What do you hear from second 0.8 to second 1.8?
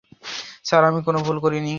আমি কোনও ভুল করিনি।